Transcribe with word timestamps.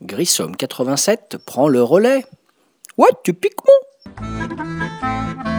Grissom 0.00 0.56
87 0.56 1.38
prend 1.44 1.68
le 1.68 1.82
relais. 1.82 2.24
Ouais, 2.96 3.08
tu 3.22 3.34
piques 3.34 3.54
mon 3.66 5.53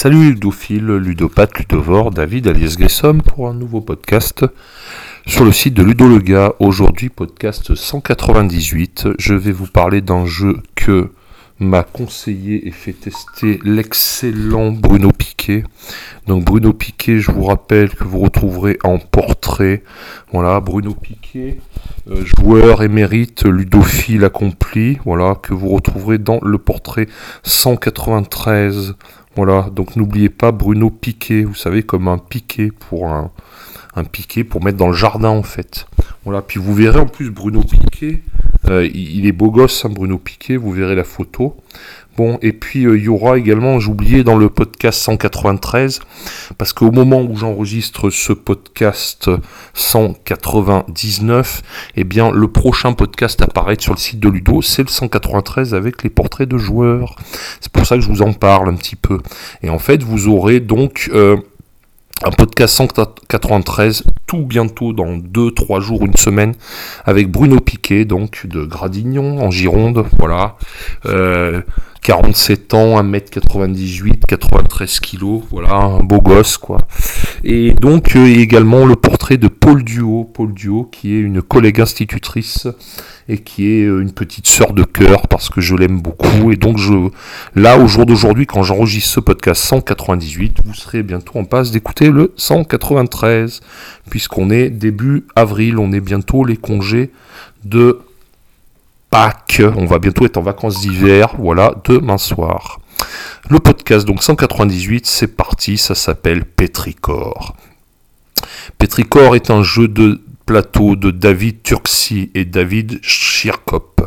Salut 0.00 0.30
ludophile, 0.30 0.94
ludopathe, 0.94 1.58
ludovore, 1.58 2.12
David 2.12 2.46
alias 2.46 2.76
Grissom 2.78 3.20
pour 3.20 3.48
un 3.48 3.52
nouveau 3.52 3.80
podcast 3.80 4.46
sur 5.26 5.44
le 5.44 5.50
site 5.50 5.74
de 5.74 5.82
Ludo 5.82 6.06
le 6.06 6.20
gars. 6.20 6.52
Aujourd'hui 6.60 7.08
podcast 7.08 7.74
198, 7.74 9.08
je 9.18 9.34
vais 9.34 9.50
vous 9.50 9.66
parler 9.66 10.00
d'un 10.00 10.24
jeu 10.24 10.58
que 10.76 11.10
m'a 11.58 11.82
conseillé 11.82 12.68
et 12.68 12.70
fait 12.70 12.92
tester 12.92 13.58
l'excellent 13.64 14.70
Bruno 14.70 15.10
Piquet. 15.10 15.64
Donc 16.28 16.44
Bruno 16.44 16.72
Piquet, 16.72 17.18
je 17.18 17.32
vous 17.32 17.44
rappelle 17.44 17.90
que 17.90 18.04
vous 18.04 18.20
retrouverez 18.20 18.78
en 18.84 18.98
portrait. 18.98 19.82
Voilà, 20.32 20.60
Bruno 20.60 20.94
Piquet, 20.94 21.58
euh, 22.08 22.24
joueur 22.24 22.82
émérite, 22.82 23.44
ludophile 23.44 24.24
accompli. 24.24 24.98
Voilà, 25.04 25.34
que 25.34 25.54
vous 25.54 25.68
retrouverez 25.68 26.18
dans 26.18 26.38
le 26.42 26.58
portrait 26.58 27.08
193. 27.42 28.94
Voilà, 29.36 29.68
donc 29.70 29.96
n'oubliez 29.96 30.30
pas 30.30 30.52
Bruno 30.52 30.90
Piquet, 30.90 31.44
vous 31.44 31.54
savez, 31.54 31.82
comme 31.82 32.08
un 32.08 32.18
piquet 32.18 32.70
pour 32.70 33.08
un, 33.08 33.30
un 33.94 34.04
pour 34.44 34.64
mettre 34.64 34.78
dans 34.78 34.88
le 34.88 34.94
jardin 34.94 35.30
en 35.30 35.42
fait. 35.42 35.86
Voilà, 36.24 36.42
puis 36.42 36.58
vous 36.58 36.74
verrez 36.74 37.00
en 37.00 37.06
plus 37.06 37.30
Bruno 37.30 37.62
Piquet, 37.62 38.22
euh, 38.66 38.84
il, 38.84 39.18
il 39.18 39.26
est 39.26 39.32
beau 39.32 39.50
gosse, 39.50 39.84
hein, 39.84 39.90
Bruno 39.90 40.18
Piquet, 40.18 40.56
vous 40.56 40.72
verrez 40.72 40.94
la 40.94 41.04
photo. 41.04 41.56
Bon, 42.18 42.36
et 42.42 42.52
puis 42.52 42.84
euh, 42.84 42.98
il 42.98 43.04
y 43.04 43.08
aura 43.08 43.38
également, 43.38 43.76
oublié 43.76 44.24
dans 44.24 44.36
le 44.36 44.48
podcast 44.48 44.98
193, 45.02 46.00
parce 46.58 46.72
qu'au 46.72 46.90
moment 46.90 47.22
où 47.22 47.36
j'enregistre 47.36 48.10
ce 48.10 48.32
podcast 48.32 49.30
199, 49.74 51.62
eh 51.94 52.02
bien 52.02 52.32
le 52.32 52.48
prochain 52.48 52.92
podcast 52.92 53.40
apparaît 53.40 53.76
sur 53.78 53.92
le 53.92 54.00
site 54.00 54.18
de 54.18 54.28
Ludo, 54.28 54.62
c'est 54.62 54.82
le 54.82 54.88
193 54.88 55.74
avec 55.74 56.02
les 56.02 56.10
portraits 56.10 56.48
de 56.48 56.58
joueurs. 56.58 57.14
C'est 57.60 57.70
pour 57.70 57.86
ça 57.86 57.94
que 57.94 58.00
je 58.00 58.08
vous 58.08 58.22
en 58.22 58.32
parle 58.32 58.68
un 58.68 58.74
petit 58.74 58.96
peu. 58.96 59.20
Et 59.62 59.70
en 59.70 59.78
fait, 59.78 60.02
vous 60.02 60.26
aurez 60.26 60.58
donc... 60.58 61.10
Euh, 61.14 61.36
un 62.24 62.30
podcast 62.30 62.74
193 62.74 64.02
tout 64.26 64.44
bientôt 64.44 64.92
dans 64.92 65.16
2-3 65.16 65.80
jours, 65.80 66.04
une 66.04 66.16
semaine, 66.16 66.54
avec 67.04 67.30
Bruno 67.30 67.60
Piquet, 67.60 68.04
donc 68.04 68.46
de 68.46 68.64
Gradignon 68.64 69.40
en 69.40 69.52
Gironde, 69.52 70.04
voilà. 70.18 70.56
Euh, 71.06 71.62
47 72.02 72.74
ans, 72.74 73.02
1m98, 73.02 74.20
93 74.26 75.00
kg, 75.00 75.42
voilà, 75.50 75.74
un 75.74 76.00
beau 76.00 76.20
gosse 76.20 76.56
quoi. 76.56 76.78
Et 77.44 77.72
donc 77.72 78.16
euh, 78.16 78.26
également 78.26 78.86
le 78.86 78.96
portrait 78.96 79.36
de 79.36 79.48
Paul 79.48 79.84
Duo, 79.84 80.24
Paul 80.24 80.52
Duo 80.54 80.84
qui 80.84 81.14
est 81.14 81.20
une 81.20 81.42
collègue 81.42 81.80
institutrice 81.80 82.66
et 83.28 83.38
qui 83.38 83.68
est 83.68 83.84
euh, 83.84 84.00
une 84.00 84.12
petite 84.12 84.46
sœur 84.46 84.72
de 84.72 84.84
cœur 84.84 85.28
parce 85.28 85.50
que 85.50 85.60
je 85.60 85.74
l'aime 85.74 86.00
beaucoup. 86.00 86.50
Et 86.50 86.56
donc 86.56 86.78
je, 86.78 86.92
là 87.54 87.78
au 87.78 87.86
jour 87.86 88.06
d'aujourd'hui, 88.06 88.46
quand 88.46 88.62
j'enregistre 88.62 89.10
ce 89.10 89.20
podcast 89.20 89.62
198, 89.64 90.58
vous 90.64 90.74
serez 90.74 91.02
bientôt 91.02 91.38
en 91.38 91.44
passe 91.44 91.70
d'écouter 91.70 92.10
le 92.10 92.32
193 92.36 93.60
puisqu'on 94.08 94.50
est 94.50 94.70
début 94.70 95.26
avril, 95.36 95.78
on 95.78 95.92
est 95.92 96.00
bientôt 96.00 96.44
les 96.44 96.56
congés 96.56 97.10
de 97.64 98.00
Pâques. 99.10 99.62
On 99.76 99.86
va 99.86 99.98
bientôt 99.98 100.26
être 100.26 100.36
en 100.36 100.42
vacances 100.42 100.80
d'hiver. 100.80 101.34
Voilà, 101.38 101.74
demain 101.84 102.18
soir. 102.18 102.80
Le 103.50 103.58
podcast, 103.58 104.06
donc 104.06 104.22
198, 104.22 105.06
c'est 105.06 105.36
parti. 105.36 105.78
Ça 105.78 105.94
s'appelle 105.94 106.44
Petrichor. 106.44 107.56
Petrichor 108.78 109.34
est 109.34 109.50
un 109.50 109.62
jeu 109.62 109.88
de 109.88 110.20
plateau 110.48 110.96
de 110.96 111.10
David 111.10 111.62
Turksi 111.62 112.30
et 112.34 112.46
David 112.46 113.00
Schirkop. 113.02 114.00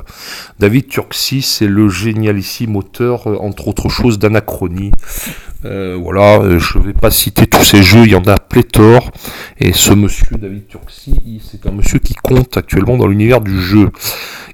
David 0.60 0.88
Turksi, 0.88 1.44
c'est 1.44 1.68
le 1.68 1.88
génialissime 1.88 2.76
auteur, 2.76 3.28
euh, 3.28 3.38
entre 3.38 3.68
autres 3.68 3.90
choses, 3.90 4.18
d'Anachronie. 4.18 4.92
Euh, 5.66 5.96
voilà, 6.02 6.42
euh, 6.42 6.58
je 6.58 6.80
ne 6.80 6.84
vais 6.86 6.94
pas 6.94 7.12
citer 7.12 7.46
tous 7.46 7.64
ces 7.64 7.84
jeux, 7.84 8.06
il 8.06 8.12
y 8.12 8.16
en 8.16 8.26
a 8.26 8.40
pléthore. 8.40 9.12
Et 9.60 9.72
ce 9.72 9.94
monsieur, 9.94 10.36
David 10.36 10.68
Turksi, 10.68 11.44
c'est 11.48 11.68
un 11.68 11.72
monsieur 11.72 12.00
qui 12.00 12.16
compte 12.16 12.58
actuellement 12.58 12.98
dans 12.98 13.06
l'univers 13.06 13.42
du 13.42 13.62
jeu. 13.62 13.92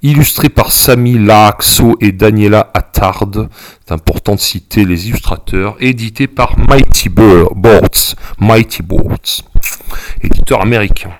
Illustré 0.03 0.49
par 0.49 0.71
Sami 0.71 1.17
Laaxo 1.17 1.97
et 2.01 2.11
Daniela 2.11 2.69
Attard, 2.73 3.25
c'est 3.85 3.93
important 3.93 4.35
de 4.35 4.39
citer 4.39 4.85
les 4.85 5.09
illustrateurs. 5.09 5.75
Édité 5.79 6.27
par 6.27 6.55
Mighty 6.59 7.09
Boards, 7.09 8.15
Mighty 8.39 8.83
Boards, 8.83 9.43
éditeur 10.21 10.61
américain. 10.61 11.11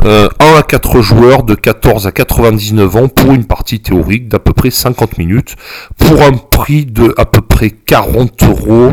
1 0.00 0.08
euh, 0.08 0.28
à 0.40 0.62
4 0.62 1.02
joueurs 1.02 1.42
de 1.42 1.54
14 1.54 2.06
à 2.06 2.12
99 2.12 2.96
ans 2.96 3.08
pour 3.08 3.32
une 3.32 3.44
partie 3.44 3.80
théorique 3.80 4.28
d'à 4.28 4.38
peu 4.38 4.52
près 4.52 4.70
50 4.70 5.18
minutes 5.18 5.56
pour 5.98 6.22
un 6.22 6.32
prix 6.32 6.86
de 6.86 7.12
à 7.16 7.26
peu 7.26 7.42
près 7.42 7.70
40 7.70 8.42
euros. 8.44 8.92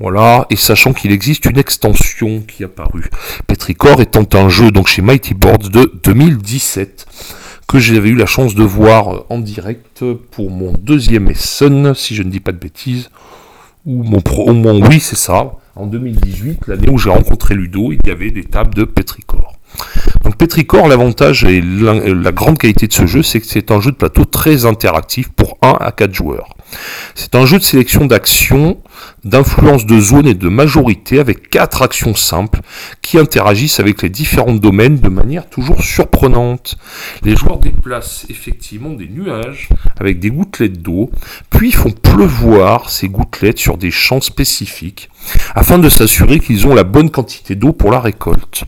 Voilà, 0.00 0.46
et 0.50 0.56
sachant 0.56 0.92
qu'il 0.92 1.12
existe 1.12 1.44
une 1.44 1.56
extension 1.56 2.42
qui 2.46 2.62
est 2.62 2.66
apparue. 2.66 3.08
Petrichor 3.46 4.00
étant 4.00 4.26
un 4.34 4.48
jeu 4.48 4.70
donc 4.70 4.88
chez 4.88 5.02
Mighty 5.02 5.34
Boards 5.34 5.70
de 5.70 5.92
2017 6.02 7.06
que 7.66 7.78
j'avais 7.78 8.10
eu 8.10 8.14
la 8.14 8.26
chance 8.26 8.54
de 8.54 8.62
voir 8.62 9.24
en 9.30 9.38
direct 9.38 10.04
pour 10.30 10.50
mon 10.50 10.72
deuxième 10.72 11.30
Essen, 11.30 11.94
si 11.94 12.14
je 12.14 12.22
ne 12.22 12.30
dis 12.30 12.40
pas 12.40 12.52
de 12.52 12.58
bêtises, 12.58 13.10
ou 13.86 14.02
mon 14.02 14.20
pro, 14.20 14.50
oui 14.50 15.00
c'est 15.00 15.16
ça, 15.16 15.56
en 15.76 15.86
2018, 15.86 16.68
l'année 16.68 16.88
où 16.88 16.98
j'ai 16.98 17.10
rencontré 17.10 17.54
Ludo, 17.54 17.92
il 17.92 17.98
y 18.06 18.10
avait 18.10 18.30
des 18.30 18.44
tables 18.44 18.74
de 18.74 18.84
Petrichor. 18.84 19.54
Donc 20.24 20.36
Petrichor, 20.36 20.88
l'avantage 20.88 21.44
et 21.44 21.60
la, 21.60 22.32
grande 22.32 22.58
qualité 22.58 22.86
de 22.86 22.92
ce 22.92 23.06
jeu, 23.06 23.22
c'est 23.22 23.40
que 23.40 23.46
c'est 23.46 23.70
un 23.70 23.80
jeu 23.80 23.90
de 23.90 23.96
plateau 23.96 24.24
très 24.24 24.64
interactif 24.64 25.28
pour 25.28 25.58
1 25.62 25.76
à 25.80 25.92
4 25.92 26.14
joueurs. 26.14 26.54
C'est 27.14 27.34
un 27.34 27.44
jeu 27.46 27.58
de 27.58 27.62
sélection 27.62 28.06
d'actions, 28.06 28.78
d'influence 29.24 29.86
de 29.86 30.00
zone 30.00 30.26
et 30.26 30.34
de 30.34 30.48
majorité 30.48 31.18
avec 31.18 31.50
4 31.50 31.82
actions 31.82 32.14
simples 32.14 32.60
qui 33.02 33.18
interagissent 33.18 33.80
avec 33.80 34.02
les 34.02 34.08
différents 34.08 34.54
domaines 34.54 34.98
de 34.98 35.08
manière 35.08 35.48
toujours 35.48 35.82
surprenante. 35.82 36.76
Les 37.22 37.36
joueurs 37.36 37.58
déplacent 37.58 38.26
effectivement 38.30 38.90
des 38.90 39.08
nuages 39.08 39.68
avec 40.00 40.20
des 40.20 40.30
gouttelettes 40.30 40.80
d'eau, 40.80 41.10
puis 41.50 41.70
font 41.70 41.90
pleuvoir 41.90 42.90
ces 42.90 43.08
gouttelettes 43.08 43.58
sur 43.58 43.76
des 43.76 43.90
champs 43.90 44.20
spécifiques 44.20 45.10
afin 45.54 45.78
de 45.78 45.88
s'assurer 45.88 46.40
qu'ils 46.40 46.66
ont 46.66 46.74
la 46.74 46.84
bonne 46.84 47.10
quantité 47.10 47.54
d'eau 47.54 47.72
pour 47.72 47.90
la 47.90 48.00
récolte. 48.00 48.64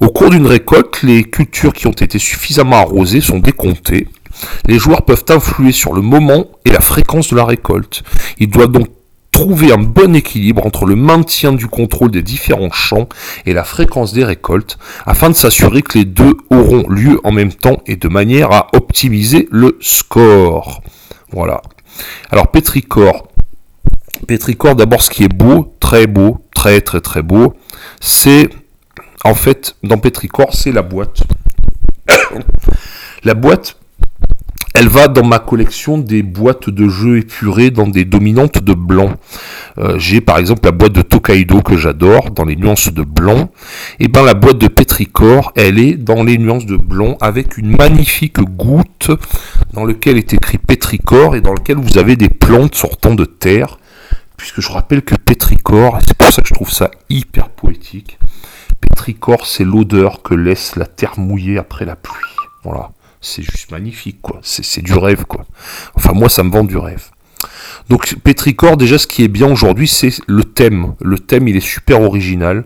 Au 0.00 0.08
cours 0.08 0.30
d'une 0.30 0.46
récolte, 0.46 1.02
les 1.02 1.24
cultures 1.24 1.72
qui 1.72 1.86
ont 1.86 1.92
été 1.92 2.18
suffisamment 2.18 2.76
arrosées 2.76 3.20
sont 3.20 3.38
décomptées. 3.38 4.08
Les 4.66 4.78
joueurs 4.78 5.02
peuvent 5.02 5.24
influer 5.28 5.72
sur 5.72 5.92
le 5.92 6.02
moment 6.02 6.46
et 6.64 6.70
la 6.70 6.80
fréquence 6.80 7.30
de 7.30 7.36
la 7.36 7.44
récolte. 7.44 8.02
Ils 8.38 8.48
doivent 8.48 8.72
donc 8.72 8.88
trouver 9.30 9.72
un 9.72 9.78
bon 9.78 10.16
équilibre 10.16 10.66
entre 10.66 10.84
le 10.84 10.96
maintien 10.96 11.52
du 11.52 11.66
contrôle 11.66 12.10
des 12.10 12.22
différents 12.22 12.72
champs 12.72 13.08
et 13.46 13.52
la 13.52 13.62
fréquence 13.62 14.12
des 14.12 14.24
récoltes 14.24 14.78
afin 15.06 15.28
de 15.28 15.34
s'assurer 15.34 15.82
que 15.82 15.98
les 15.98 16.04
deux 16.04 16.36
auront 16.50 16.88
lieu 16.88 17.20
en 17.24 17.30
même 17.30 17.52
temps 17.52 17.78
et 17.86 17.96
de 17.96 18.08
manière 18.08 18.52
à 18.52 18.68
optimiser 18.72 19.48
le 19.50 19.78
score. 19.80 20.82
Voilà. 21.30 21.62
Alors 22.30 22.50
Petricor. 22.50 23.28
Petricor 24.26 24.74
d'abord 24.74 25.02
ce 25.02 25.10
qui 25.10 25.24
est 25.24 25.32
beau, 25.32 25.74
très 25.78 26.06
beau, 26.06 26.44
très 26.54 26.80
très 26.80 27.00
très 27.00 27.22
beau, 27.22 27.54
c'est 28.00 28.48
en 29.24 29.34
fait, 29.34 29.76
dans 29.82 29.98
Petrichor, 29.98 30.54
c'est 30.54 30.72
la 30.72 30.82
boîte. 30.82 31.22
la 33.24 33.34
boîte, 33.34 33.76
elle 34.74 34.88
va 34.88 35.08
dans 35.08 35.24
ma 35.24 35.40
collection 35.40 35.98
des 35.98 36.22
boîtes 36.22 36.70
de 36.70 36.88
jeux 36.88 37.18
épurées 37.18 37.70
dans 37.70 37.88
des 37.88 38.04
dominantes 38.04 38.62
de 38.62 38.74
blanc. 38.74 39.12
Euh, 39.78 39.98
j'ai 39.98 40.20
par 40.20 40.38
exemple 40.38 40.60
la 40.64 40.70
boîte 40.70 40.92
de 40.92 41.02
Tokaido 41.02 41.62
que 41.62 41.76
j'adore 41.76 42.30
dans 42.30 42.44
les 42.44 42.54
nuances 42.54 42.92
de 42.92 43.02
blanc. 43.02 43.50
Et 43.98 44.06
ben 44.06 44.24
la 44.24 44.34
boîte 44.34 44.58
de 44.58 44.68
Petrichor, 44.68 45.52
elle 45.56 45.80
est 45.80 45.94
dans 45.94 46.22
les 46.22 46.38
nuances 46.38 46.66
de 46.66 46.76
blanc 46.76 47.16
avec 47.20 47.58
une 47.58 47.76
magnifique 47.76 48.38
goutte 48.38 49.10
dans 49.72 49.84
laquelle 49.84 50.16
est 50.16 50.32
écrit 50.32 50.58
Petrichor 50.58 51.34
et 51.34 51.40
dans 51.40 51.54
lequel 51.54 51.78
vous 51.78 51.98
avez 51.98 52.14
des 52.14 52.28
plantes 52.28 52.76
sortant 52.76 53.14
de 53.14 53.24
terre. 53.24 53.78
Puisque 54.36 54.60
je 54.60 54.70
rappelle 54.70 55.02
que 55.02 55.16
Petrichor, 55.16 55.98
c'est 56.06 56.16
pour 56.16 56.30
ça 56.30 56.42
que 56.42 56.48
je 56.48 56.54
trouve 56.54 56.70
ça 56.70 56.92
hyper 57.10 57.48
poétique, 57.48 58.18
Pétricor, 58.80 59.46
c'est 59.46 59.64
l'odeur 59.64 60.22
que 60.22 60.34
laisse 60.34 60.76
la 60.76 60.86
terre 60.86 61.18
mouillée 61.18 61.58
après 61.58 61.84
la 61.84 61.96
pluie. 61.96 62.14
Voilà, 62.64 62.90
c'est 63.20 63.42
juste 63.42 63.70
magnifique, 63.70 64.20
quoi. 64.20 64.40
C'est 64.42 64.82
du 64.82 64.94
rêve, 64.94 65.24
quoi. 65.24 65.46
Enfin, 65.94 66.12
moi, 66.12 66.28
ça 66.28 66.42
me 66.42 66.50
vend 66.50 66.64
du 66.64 66.76
rêve. 66.76 67.10
Donc, 67.88 68.16
Pétricor, 68.22 68.76
déjà, 68.76 68.98
ce 68.98 69.06
qui 69.06 69.24
est 69.24 69.28
bien 69.28 69.50
aujourd'hui, 69.50 69.88
c'est 69.88 70.12
le 70.26 70.44
thème. 70.44 70.94
Le 71.00 71.18
thème, 71.18 71.48
il 71.48 71.56
est 71.56 71.60
super 71.60 72.02
original. 72.02 72.64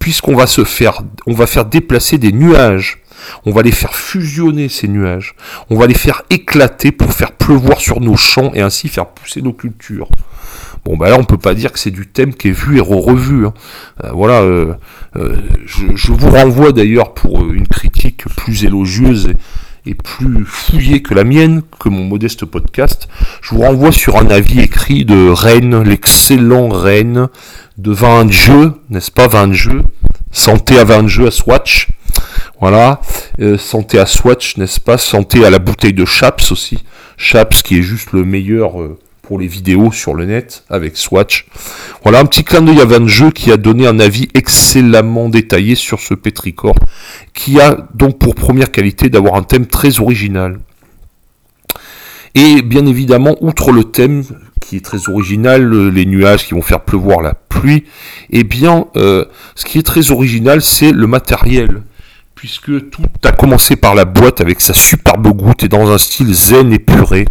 puisqu'on 0.00 0.34
va 0.34 0.48
se 0.48 0.64
faire, 0.64 1.02
on 1.26 1.34
va 1.34 1.46
faire 1.46 1.66
déplacer 1.66 2.18
des 2.18 2.32
nuages. 2.32 2.98
On 3.44 3.52
va 3.52 3.62
les 3.62 3.70
faire 3.70 3.94
fusionner 3.94 4.68
ces 4.68 4.88
nuages. 4.88 5.36
On 5.68 5.76
va 5.78 5.86
les 5.86 5.94
faire 5.94 6.22
éclater 6.30 6.90
pour 6.90 7.12
faire 7.12 7.32
pleuvoir 7.32 7.78
sur 7.78 8.00
nos 8.00 8.16
champs 8.16 8.50
et 8.54 8.62
ainsi 8.62 8.88
faire 8.88 9.06
pousser 9.06 9.42
nos 9.42 9.52
cultures. 9.52 10.08
Bon, 10.84 10.96
bah 10.96 11.10
là, 11.10 11.16
on 11.18 11.24
peut 11.24 11.38
pas 11.38 11.54
dire 11.54 11.72
que 11.72 11.78
c'est 11.78 11.90
du 11.90 12.06
thème 12.06 12.34
qui 12.34 12.48
est 12.48 12.52
vu 12.52 12.78
et 12.78 12.80
revu. 12.80 13.46
Hein. 13.46 13.54
Euh, 14.04 14.10
voilà, 14.12 14.40
euh, 14.40 14.72
euh, 15.16 15.36
je, 15.66 16.12
vous 16.12 16.30
renvoie 16.30 16.72
d'ailleurs 16.72 17.12
pour 17.12 17.44
une 17.44 17.68
critique 17.68 18.24
plus 18.36 18.64
élogieuse 18.64 19.32
et, 19.86 19.94
plus 19.94 20.44
fouillée 20.46 21.02
que 21.02 21.12
la 21.12 21.24
mienne, 21.24 21.62
que 21.78 21.90
mon 21.90 22.04
modeste 22.04 22.46
podcast. 22.46 23.08
Je 23.42 23.54
vous 23.54 23.60
renvoie 23.60 23.92
sur 23.92 24.16
un 24.16 24.30
avis 24.30 24.60
écrit 24.60 25.04
de 25.04 25.28
Rennes, 25.28 25.82
l'excellent 25.82 26.68
Rennes, 26.68 27.28
de 27.76 27.92
20 27.92 28.30
jeux, 28.30 28.72
n'est-ce 28.88 29.10
pas, 29.10 29.28
20 29.28 29.52
jeux, 29.52 29.82
santé 30.32 30.78
à 30.78 30.84
20 30.84 31.08
jeux 31.08 31.26
à 31.26 31.30
Swatch. 31.30 31.88
Voilà, 32.60 33.00
santé 33.58 33.98
à 33.98 34.06
Swatch, 34.06 34.56
n'est-ce 34.56 34.80
pas, 34.80 34.98
santé 34.98 35.44
à 35.44 35.50
la 35.50 35.58
bouteille 35.58 35.94
de 35.94 36.04
Chaps 36.04 36.52
aussi. 36.52 36.84
Chaps 37.16 37.62
qui 37.62 37.78
est 37.78 37.82
juste 37.82 38.12
le 38.12 38.24
meilleur 38.24 38.72
les 39.38 39.46
vidéos 39.46 39.92
sur 39.92 40.14
le 40.14 40.24
net 40.24 40.64
avec 40.68 40.96
Swatch. 40.96 41.46
Voilà 42.02 42.20
un 42.20 42.24
petit 42.24 42.44
clin 42.44 42.62
d'œil 42.62 42.80
à 42.80 42.84
Van 42.84 43.06
Jeu 43.06 43.30
qui 43.30 43.52
a 43.52 43.56
donné 43.56 43.86
un 43.86 44.00
avis 44.00 44.28
excellemment 44.34 45.28
détaillé 45.28 45.74
sur 45.74 46.00
ce 46.00 46.14
Petrichor, 46.14 46.74
qui 47.34 47.60
a 47.60 47.88
donc 47.94 48.18
pour 48.18 48.34
première 48.34 48.70
qualité 48.70 49.08
d'avoir 49.08 49.34
un 49.34 49.42
thème 49.42 49.66
très 49.66 50.00
original. 50.00 50.58
Et 52.34 52.62
bien 52.62 52.86
évidemment, 52.86 53.36
outre 53.40 53.72
le 53.72 53.84
thème 53.84 54.24
qui 54.60 54.76
est 54.76 54.84
très 54.84 55.08
original, 55.08 55.88
les 55.88 56.06
nuages 56.06 56.46
qui 56.46 56.54
vont 56.54 56.62
faire 56.62 56.80
pleuvoir 56.80 57.22
la 57.22 57.34
pluie, 57.34 57.84
eh 58.30 58.44
bien, 58.44 58.86
euh, 58.96 59.24
ce 59.56 59.64
qui 59.64 59.78
est 59.78 59.82
très 59.82 60.10
original, 60.12 60.62
c'est 60.62 60.92
le 60.92 61.06
matériel 61.06 61.82
puisque 62.40 62.88
tout 62.88 63.02
a 63.22 63.32
commencé 63.32 63.76
par 63.76 63.94
la 63.94 64.06
boîte 64.06 64.40
avec 64.40 64.62
sa 64.62 64.72
superbe 64.72 65.28
goutte 65.28 65.62
et 65.64 65.68
dans 65.68 65.90
un 65.90 65.98
style 65.98 66.32
zen 66.32 66.72
épuré, 66.72 67.26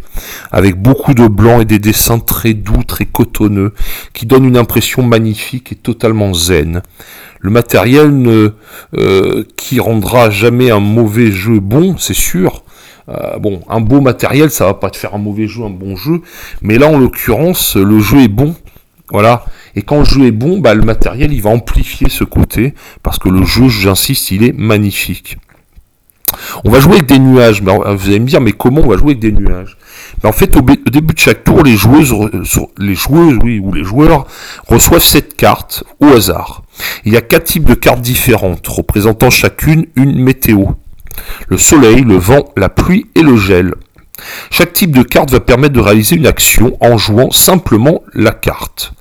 avec 0.51 0.79
beaucoup 0.79 1.15
de 1.15 1.25
blanc 1.25 1.61
et 1.61 1.65
des 1.65 1.79
dessins 1.79 2.19
très 2.19 2.53
doux, 2.53 2.83
très 2.83 3.05
cotonneux, 3.05 3.73
qui 4.13 4.27
donnent 4.27 4.45
une 4.45 4.55
impression 4.55 5.01
magnifique 5.01 5.71
et 5.71 5.75
totalement 5.75 6.35
zen. 6.35 6.83
Le 7.39 7.49
matériel 7.49 8.11
euh, 8.99 9.43
qui 9.57 9.79
rendra 9.79 10.29
jamais 10.29 10.69
un 10.69 10.79
mauvais 10.79 11.31
jeu 11.31 11.59
bon, 11.59 11.97
c'est 11.97 12.13
sûr. 12.13 12.63
Euh, 13.09 13.39
bon, 13.39 13.63
un 13.67 13.81
beau 13.81 14.01
matériel, 14.01 14.51
ça 14.51 14.65
va 14.65 14.75
pas 14.75 14.91
te 14.91 14.97
faire 14.97 15.15
un 15.15 15.17
mauvais 15.17 15.47
jeu, 15.47 15.63
un 15.63 15.71
bon 15.71 15.95
jeu, 15.95 16.21
mais 16.61 16.77
là 16.77 16.87
en 16.87 16.99
l'occurrence, 16.99 17.77
le 17.77 17.99
jeu 17.99 18.19
est 18.19 18.27
bon. 18.27 18.53
Voilà, 19.11 19.43
et 19.75 19.81
quand 19.81 19.99
le 19.99 20.05
jeu 20.05 20.25
est 20.25 20.31
bon, 20.31 20.59
bah, 20.59 20.73
le 20.73 20.83
matériel, 20.83 21.33
il 21.33 21.41
va 21.41 21.49
amplifier 21.49 22.09
ce 22.09 22.23
côté, 22.23 22.73
parce 23.03 23.19
que 23.19 23.29
le 23.29 23.45
jeu, 23.45 23.69
j'insiste, 23.69 24.31
il 24.31 24.43
est 24.43 24.57
magnifique. 24.57 25.37
On 26.63 26.69
va 26.69 26.79
jouer 26.79 26.93
avec 26.93 27.07
des 27.07 27.19
nuages. 27.19 27.61
Vous 27.61 28.07
allez 28.07 28.19
me 28.19 28.27
dire, 28.27 28.41
mais 28.41 28.51
comment 28.51 28.81
on 28.81 28.87
va 28.87 28.97
jouer 28.97 29.11
avec 29.11 29.19
des 29.19 29.31
nuages? 29.31 29.77
En 30.23 30.31
fait, 30.31 30.55
au, 30.57 30.61
début 30.61 31.13
de 31.13 31.19
chaque 31.19 31.43
tour, 31.43 31.63
les 31.63 31.75
joueuses, 31.75 32.13
les 32.77 32.95
joueuses, 32.95 33.37
ou 33.61 33.73
les 33.73 33.83
joueurs 33.83 34.27
reçoivent 34.67 35.03
cette 35.03 35.35
carte 35.35 35.83
au 35.99 36.07
hasard. 36.07 36.63
Il 37.05 37.13
y 37.13 37.17
a 37.17 37.21
quatre 37.21 37.45
types 37.45 37.63
de 37.63 37.73
cartes 37.73 38.01
différentes, 38.01 38.67
représentant 38.67 39.29
chacune 39.29 39.85
une 39.95 40.21
météo. 40.21 40.65
Le 41.47 41.57
soleil, 41.57 42.01
le 42.01 42.17
vent, 42.17 42.45
la 42.57 42.69
pluie 42.69 43.07
et 43.15 43.21
le 43.21 43.35
gel. 43.35 43.73
Chaque 44.51 44.73
type 44.73 44.91
de 44.91 45.03
carte 45.03 45.31
va 45.31 45.39
permettre 45.39 45.73
de 45.73 45.79
réaliser 45.79 46.15
une 46.15 46.27
action 46.27 46.77
en 46.81 46.97
jouant 46.97 47.31
simplement 47.31 48.03
la 48.13 48.31
carte. 48.31 48.93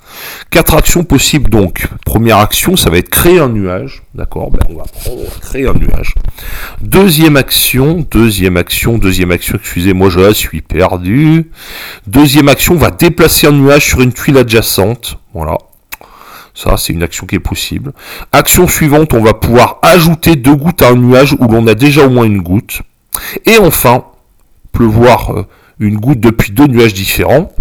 Quatre 0.51 0.75
actions 0.75 1.05
possibles 1.05 1.51
donc. 1.51 1.89
Première 2.05 2.39
action, 2.39 2.77
ça 2.77 2.91
va 2.91 2.99
être 2.99 3.11
créer 3.11 3.39
un 3.39 3.49
nuage. 3.49 4.03
D'accord 4.15 4.51
ben, 4.51 4.61
On 4.71 4.77
va 4.77 4.85
prendre, 4.85 5.41
créer 5.41 5.67
un 5.67 5.75
nuage. 5.75 6.15
Deuxième 6.81 7.37
action, 7.37 8.07
deuxième 8.11 8.57
action, 8.57 8.99
deuxième 8.99 9.31
action, 9.31 9.57
excusez-moi, 9.57 10.09
je 10.11 10.33
suis 10.33 10.63
perdu. 10.63 11.51
Deuxième 12.07 12.49
action, 12.49 12.75
on 12.75 12.79
va 12.79 12.91
déplacer 12.91 13.47
un 13.47 13.53
nuage 13.53 13.87
sur 13.87 14.01
une 14.01 14.13
tuile 14.13 14.39
adjacente. 14.39 15.19
Voilà. 15.35 15.59
Ça, 16.55 16.77
c'est 16.77 16.93
une 16.93 17.05
action 17.05 17.25
qui 17.25 17.37
est 17.37 17.41
possible. 17.41 17.93
Action 18.33 18.67
suivante, 18.67 19.15
on 19.15 19.23
va 19.23 19.35
pouvoir 19.35 19.79
ajouter 19.83 20.35
deux 20.35 20.57
gouttes 20.57 20.83
à 20.83 20.89
un 20.89 20.97
nuage 20.97 21.35
où 21.39 21.47
l'on 21.47 21.67
a 21.69 21.75
déjà 21.75 22.05
au 22.05 22.11
moins 22.11 22.25
une 22.25 22.43
goutte. 22.43 22.83
Et 23.47 23.59
enfin, 23.59 24.05
pleuvoir 24.73 25.33
euh, 25.33 25.47
une 25.79 25.99
goutte 25.99 26.19
depuis 26.19 26.51
deux 26.51 26.67
nuages 26.67 26.95
différents. 26.95 27.53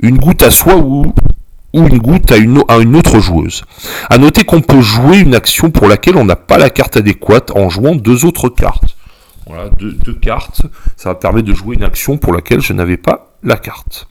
Une 0.00 0.18
goutte 0.18 0.42
à 0.42 0.50
soi 0.50 0.76
ou 0.76 1.14
ou 1.72 1.86
une 1.86 1.98
goutte 1.98 2.32
à 2.32 2.36
une, 2.36 2.58
autre 2.96 3.20
joueuse. 3.20 3.62
À 4.10 4.18
noter 4.18 4.44
qu'on 4.44 4.60
peut 4.60 4.80
jouer 4.80 5.18
une 5.18 5.34
action 5.34 5.70
pour 5.70 5.88
laquelle 5.88 6.16
on 6.16 6.24
n'a 6.24 6.36
pas 6.36 6.58
la 6.58 6.70
carte 6.70 6.96
adéquate 6.96 7.50
en 7.56 7.70
jouant 7.70 7.94
deux 7.94 8.24
autres 8.24 8.48
cartes. 8.48 8.96
Voilà, 9.46 9.70
deux, 9.70 10.14
cartes, 10.14 10.62
ça 10.96 11.10
va 11.10 11.14
permettre 11.14 11.48
de 11.48 11.54
jouer 11.54 11.76
une 11.76 11.84
action 11.84 12.16
pour 12.16 12.32
laquelle 12.32 12.60
je 12.60 12.72
n'avais 12.72 12.96
pas 12.96 13.34
la 13.42 13.56
carte. 13.56 14.06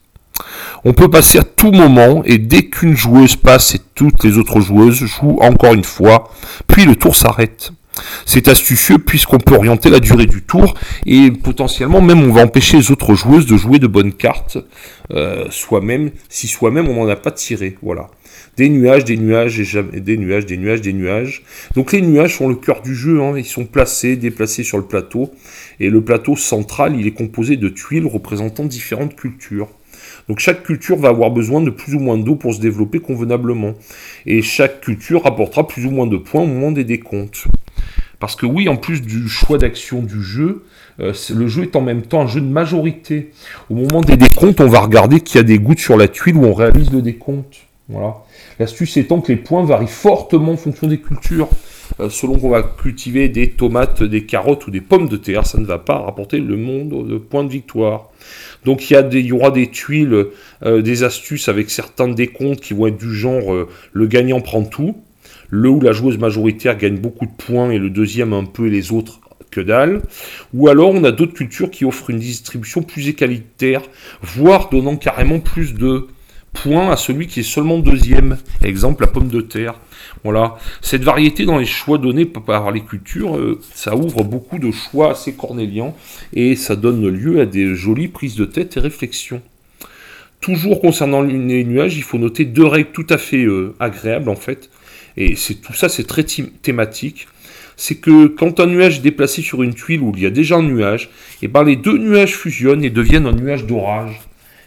On 0.84 0.92
peut 0.92 1.08
passer 1.08 1.38
à 1.38 1.44
tout 1.44 1.72
moment 1.72 2.22
et 2.24 2.38
dès 2.38 2.64
qu'une 2.64 2.96
joueuse 2.96 3.36
passe 3.36 3.74
et 3.74 3.80
toutes 3.94 4.24
les 4.24 4.36
autres 4.38 4.60
joueuses 4.60 5.04
jouent 5.04 5.38
encore 5.40 5.74
une 5.74 5.84
fois, 5.84 6.30
puis 6.66 6.84
le 6.84 6.96
tour 6.96 7.16
s'arrête. 7.16 7.72
C'est 8.24 8.48
astucieux 8.48 8.98
puisqu'on 8.98 9.38
peut 9.38 9.54
orienter 9.54 9.90
la 9.90 10.00
durée 10.00 10.26
du 10.26 10.42
tour 10.42 10.74
et 11.04 11.30
potentiellement 11.30 12.00
même 12.00 12.22
on 12.22 12.32
va 12.32 12.42
empêcher 12.42 12.78
les 12.78 12.90
autres 12.90 13.14
joueuses 13.14 13.46
de 13.46 13.56
jouer 13.56 13.78
de 13.78 13.86
bonnes 13.86 14.12
cartes, 14.12 14.58
euh, 15.12 15.46
soi-même, 15.50 16.10
si 16.28 16.48
soi-même 16.48 16.88
on 16.88 16.94
n'en 16.94 17.08
a 17.08 17.16
pas 17.16 17.30
tiré. 17.30 17.76
Voilà. 17.82 18.08
Des 18.56 18.68
nuages, 18.68 19.04
des 19.04 19.16
nuages, 19.16 19.56
des 19.56 20.16
nuages, 20.16 20.46
des 20.46 20.56
nuages, 20.56 20.80
des 20.80 20.92
nuages. 20.92 21.42
Donc 21.74 21.92
les 21.92 22.02
nuages 22.02 22.36
sont 22.36 22.48
le 22.48 22.54
cœur 22.54 22.82
du 22.82 22.94
jeu, 22.94 23.20
hein. 23.20 23.34
ils 23.36 23.44
sont 23.44 23.64
placés, 23.64 24.16
déplacés 24.16 24.62
sur 24.62 24.78
le 24.78 24.84
plateau. 24.84 25.30
Et 25.80 25.90
le 25.90 26.02
plateau 26.02 26.36
central, 26.36 26.98
il 26.98 27.06
est 27.06 27.12
composé 27.12 27.56
de 27.56 27.68
tuiles 27.68 28.06
représentant 28.06 28.64
différentes 28.64 29.16
cultures. 29.16 29.68
Donc 30.28 30.38
chaque 30.38 30.62
culture 30.62 30.96
va 30.96 31.08
avoir 31.08 31.30
besoin 31.30 31.60
de 31.60 31.70
plus 31.70 31.94
ou 31.94 31.98
moins 31.98 32.18
d'eau 32.18 32.36
pour 32.36 32.54
se 32.54 32.60
développer 32.60 33.00
convenablement. 33.00 33.74
Et 34.26 34.42
chaque 34.42 34.80
culture 34.80 35.26
apportera 35.26 35.66
plus 35.66 35.86
ou 35.86 35.90
moins 35.90 36.06
de 36.06 36.16
points 36.16 36.42
au 36.42 36.46
moment 36.46 36.72
des 36.72 36.84
décomptes. 36.84 37.46
Parce 38.22 38.36
que 38.36 38.46
oui, 38.46 38.68
en 38.68 38.76
plus 38.76 39.02
du 39.02 39.28
choix 39.28 39.58
d'action 39.58 40.00
du 40.00 40.22
jeu, 40.22 40.62
euh, 41.00 41.12
le 41.34 41.48
jeu 41.48 41.64
est 41.64 41.74
en 41.74 41.80
même 41.80 42.02
temps 42.02 42.20
un 42.20 42.28
jeu 42.28 42.40
de 42.40 42.46
majorité. 42.46 43.32
Au 43.68 43.74
moment 43.74 44.00
des 44.00 44.16
décomptes, 44.16 44.60
on 44.60 44.68
va 44.68 44.78
regarder 44.78 45.18
qu'il 45.18 45.38
y 45.38 45.40
a 45.40 45.42
des 45.42 45.58
gouttes 45.58 45.80
sur 45.80 45.96
la 45.96 46.06
tuile 46.06 46.36
où 46.36 46.44
on 46.44 46.54
réalise 46.54 46.92
le 46.92 47.02
décompte. 47.02 47.56
Voilà. 47.88 48.18
L'astuce 48.60 48.96
étant 48.96 49.20
que 49.20 49.32
les 49.32 49.38
points 49.38 49.64
varient 49.64 49.88
fortement 49.88 50.52
en 50.52 50.56
fonction 50.56 50.86
des 50.86 51.00
cultures. 51.00 51.48
Euh, 51.98 52.10
selon 52.10 52.38
qu'on 52.38 52.50
va 52.50 52.62
cultiver 52.62 53.28
des 53.28 53.50
tomates, 53.50 54.04
des 54.04 54.24
carottes 54.24 54.68
ou 54.68 54.70
des 54.70 54.80
pommes 54.80 55.08
de 55.08 55.16
terre, 55.16 55.44
ça 55.44 55.58
ne 55.58 55.66
va 55.66 55.78
pas 55.78 55.98
rapporter 55.98 56.38
le 56.38 56.56
monde 56.56 57.08
de 57.08 57.18
points 57.18 57.42
de 57.42 57.50
victoire. 57.50 58.10
Donc 58.64 58.88
il 58.88 59.26
y 59.26 59.32
aura 59.32 59.50
des 59.50 59.66
tuiles, 59.66 60.26
euh, 60.64 60.80
des 60.80 61.02
astuces 61.02 61.48
avec 61.48 61.70
certains 61.70 62.06
décomptes 62.06 62.60
qui 62.60 62.72
vont 62.72 62.86
être 62.86 62.98
du 62.98 63.12
genre 63.12 63.52
le 63.92 64.06
gagnant 64.06 64.40
prend 64.40 64.62
tout 64.62 64.94
le 65.52 65.68
ou 65.68 65.80
la 65.82 65.92
joueuse 65.92 66.16
majoritaire 66.16 66.78
gagne 66.78 66.96
beaucoup 66.96 67.26
de 67.26 67.30
points 67.30 67.70
et 67.70 67.78
le 67.78 67.90
deuxième 67.90 68.32
un 68.32 68.46
peu 68.46 68.68
et 68.68 68.70
les 68.70 68.90
autres 68.90 69.20
que 69.50 69.60
dalle. 69.60 70.00
Ou 70.54 70.68
alors 70.68 70.88
on 70.88 71.04
a 71.04 71.12
d'autres 71.12 71.34
cultures 71.34 71.70
qui 71.70 71.84
offrent 71.84 72.08
une 72.08 72.18
distribution 72.18 72.82
plus 72.82 73.06
égalitaire, 73.06 73.82
voire 74.22 74.70
donnant 74.70 74.96
carrément 74.96 75.40
plus 75.40 75.74
de 75.74 76.06
points 76.54 76.90
à 76.90 76.96
celui 76.96 77.26
qui 77.26 77.40
est 77.40 77.42
seulement 77.42 77.78
deuxième. 77.80 78.38
Exemple 78.64 79.02
la 79.04 79.08
pomme 79.08 79.28
de 79.28 79.42
terre. 79.42 79.74
Voilà. 80.24 80.56
Cette 80.80 81.04
variété 81.04 81.44
dans 81.44 81.58
les 81.58 81.66
choix 81.66 81.98
donnés 81.98 82.24
par 82.24 82.70
les 82.70 82.80
cultures, 82.80 83.36
euh, 83.36 83.60
ça 83.74 83.94
ouvre 83.94 84.24
beaucoup 84.24 84.58
de 84.58 84.70
choix 84.70 85.10
assez 85.10 85.34
cornéliens 85.34 85.92
et 86.32 86.56
ça 86.56 86.76
donne 86.76 87.06
lieu 87.06 87.42
à 87.42 87.44
des 87.44 87.74
jolies 87.74 88.08
prises 88.08 88.36
de 88.36 88.46
tête 88.46 88.78
et 88.78 88.80
réflexions. 88.80 89.42
Toujours 90.40 90.80
concernant 90.80 91.20
les 91.20 91.64
nuages, 91.64 91.98
il 91.98 92.02
faut 92.02 92.18
noter 92.18 92.46
deux 92.46 92.66
règles 92.66 92.92
tout 92.92 93.06
à 93.10 93.18
fait 93.18 93.44
euh, 93.44 93.74
agréables 93.78 94.30
en 94.30 94.34
fait 94.34 94.70
et 95.16 95.36
c'est 95.36 95.54
tout 95.54 95.74
ça, 95.74 95.88
c'est 95.88 96.06
très 96.06 96.24
thématique. 96.24 97.28
C'est 97.76 97.96
que 97.96 98.26
quand 98.26 98.60
un 98.60 98.66
nuage 98.66 98.98
est 98.98 99.02
déplacé 99.02 99.42
sur 99.42 99.62
une 99.62 99.74
tuile 99.74 100.02
où 100.02 100.12
il 100.14 100.22
y 100.22 100.26
a 100.26 100.30
déjà 100.30 100.56
un 100.56 100.62
nuage, 100.62 101.04
et 101.40 101.46
eh 101.46 101.48
ben 101.48 101.64
les 101.64 101.76
deux 101.76 101.98
nuages 101.98 102.36
fusionnent 102.36 102.84
et 102.84 102.90
deviennent 102.90 103.26
un 103.26 103.32
nuage 103.32 103.66
d'orage. 103.66 104.20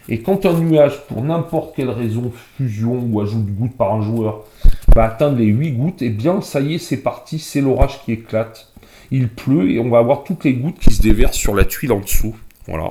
Et 0.08 0.20
quand 0.20 0.46
un 0.46 0.58
nuage, 0.58 1.00
pour 1.08 1.22
n'importe 1.22 1.74
quelle 1.74 1.90
raison, 1.90 2.32
fusion 2.56 3.00
ou 3.10 3.20
ajout 3.20 3.42
de 3.42 3.50
gouttes 3.50 3.76
par 3.76 3.94
un 3.94 4.02
joueur, 4.02 4.44
va 4.94 5.04
atteindre 5.04 5.38
les 5.38 5.46
8 5.46 5.72
gouttes, 5.72 6.02
et 6.02 6.06
eh 6.06 6.10
bien 6.10 6.40
ça 6.42 6.60
y 6.60 6.74
est, 6.74 6.78
c'est 6.78 6.98
parti, 6.98 7.38
c'est 7.38 7.60
l'orage 7.60 8.02
qui 8.04 8.12
éclate. 8.12 8.72
Il 9.10 9.28
pleut 9.28 9.70
et 9.70 9.78
on 9.78 9.88
va 9.88 9.98
avoir 9.98 10.24
toutes 10.24 10.44
les 10.44 10.54
gouttes 10.54 10.78
qui 10.78 10.92
se 10.92 11.00
déversent 11.00 11.36
sur 11.36 11.54
la 11.54 11.64
tuile 11.64 11.92
en 11.92 12.00
dessous. 12.00 12.36
Voilà. 12.66 12.90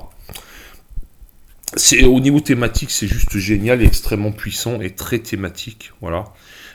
Au 2.06 2.20
niveau 2.22 2.40
thématique, 2.40 2.92
c'est 2.92 3.08
juste 3.08 3.38
génial, 3.38 3.82
extrêmement 3.82 4.32
puissant 4.32 4.80
et 4.80 4.92
très 4.92 5.20
thématique. 5.20 5.92
Voilà. 6.02 6.26